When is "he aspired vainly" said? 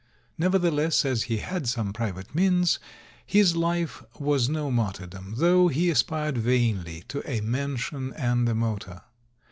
5.67-7.03